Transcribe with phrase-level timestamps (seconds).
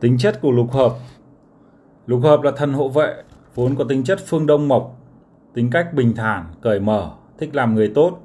[0.00, 0.92] Tính chất của lục hợp
[2.06, 3.22] Lục hợp là thần hộ vệ,
[3.54, 4.96] vốn có tính chất phương đông mộc,
[5.54, 8.18] tính cách bình thản, cởi mở, thích làm người tốt,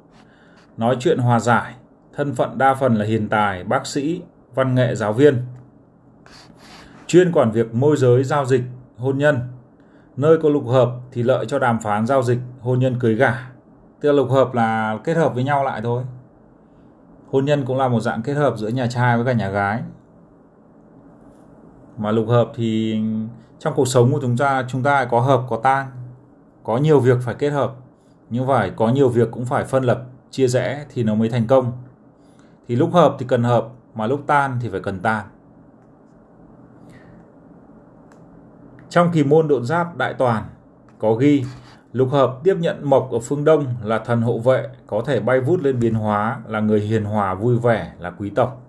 [0.76, 1.74] nói chuyện hòa giải,
[2.12, 4.22] thân phận đa phần là hiền tài, bác sĩ,
[4.54, 5.42] văn nghệ giáo viên.
[7.06, 8.62] Chuyên quản việc môi giới giao dịch,
[8.96, 9.38] hôn nhân.
[10.16, 13.50] Nơi có lục hợp thì lợi cho đàm phán giao dịch, hôn nhân cưới gả.
[14.00, 16.02] Tức là lục hợp là kết hợp với nhau lại thôi.
[17.30, 19.82] Hôn nhân cũng là một dạng kết hợp giữa nhà trai với cả nhà gái.
[21.98, 23.00] Mà lục hợp thì
[23.58, 25.86] trong cuộc sống của chúng ta chúng ta có hợp có tan.
[26.62, 27.74] Có nhiều việc phải kết hợp,
[28.30, 31.46] nhưng phải có nhiều việc cũng phải phân lập, chia rẽ thì nó mới thành
[31.46, 31.72] công.
[32.68, 35.26] Thì lúc hợp thì cần hợp, mà lúc tan thì phải cần tan.
[38.88, 40.44] Trong kỳ môn độn giáp đại toàn
[40.98, 41.44] có ghi
[41.92, 45.40] lục hợp tiếp nhận mộc ở phương Đông là thần hộ vệ có thể bay
[45.40, 48.65] vút lên biến hóa là người hiền hòa vui vẻ là quý tộc.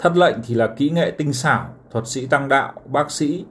[0.00, 3.44] Thất lệnh thì là kỹ nghệ tinh xảo, thuật sĩ tăng đạo, bác sĩ.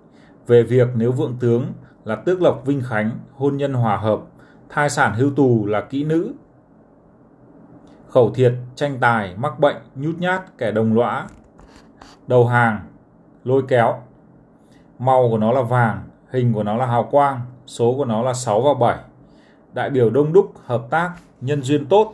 [0.48, 4.20] Về việc nếu vượng tướng là tước lộc vinh khánh, hôn nhân hòa hợp,
[4.70, 6.34] thai sản hưu tù là kỹ nữ.
[8.08, 11.28] Khẩu thiệt, tranh tài, mắc bệnh, nhút nhát, kẻ đồng lõa,
[12.28, 12.80] đầu hàng,
[13.44, 14.02] lôi kéo,
[15.00, 18.34] Màu của nó là vàng, hình của nó là hào quang, số của nó là
[18.34, 18.98] 6 và 7.
[19.74, 22.14] Đại biểu đông đúc, hợp tác, nhân duyên tốt,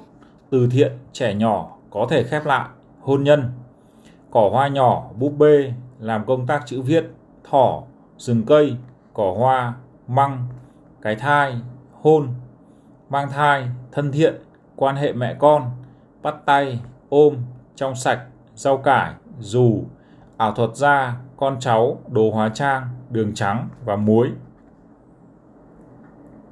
[0.49, 2.67] từ thiện, trẻ nhỏ, có thể khép lại,
[3.01, 3.51] hôn nhân.
[4.35, 7.05] Cỏ hoa nhỏ, búp bê, làm công tác chữ viết,
[7.49, 7.83] thỏ,
[8.17, 8.77] rừng cây,
[9.13, 9.73] cỏ hoa,
[10.07, 10.47] măng,
[11.01, 11.61] cái thai,
[12.01, 12.27] hôn,
[13.09, 14.35] mang thai, thân thiện,
[14.75, 15.71] quan hệ mẹ con,
[16.21, 17.35] bắt tay, ôm,
[17.75, 18.19] trong sạch,
[18.55, 19.83] rau cải, dù,
[20.37, 24.29] ảo thuật da, con cháu, đồ hóa trang, đường trắng và muối.